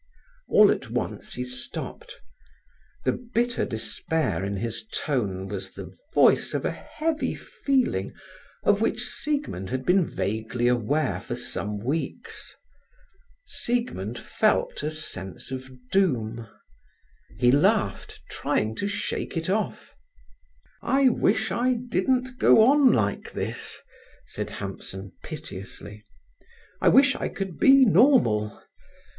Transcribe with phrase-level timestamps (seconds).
[0.49, 2.15] All at once he stopped.
[3.05, 8.11] The bitter despair in his tone was the voice of a heavy feeling
[8.63, 12.55] of which Siegmund had been vaguely aware for some weeks.
[13.45, 16.47] Siegmund felt a sense of doom.
[17.37, 19.93] He laughed, trying to shake it off.
[20.81, 23.77] "I wish I didn't go on like this,"
[24.25, 26.03] said Hampson piteously.
[26.81, 28.63] "I wish I could be normal.